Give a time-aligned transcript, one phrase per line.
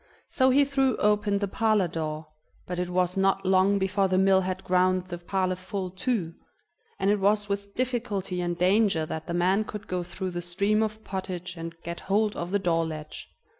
[0.27, 2.25] So he threw open the parlor door,
[2.65, 6.33] but it was not long before the mill had ground the parlor full too,
[6.97, 10.81] and it was with difficulty and danger that the man could go through the stream
[10.81, 13.29] of pottage and get hold of the door latch.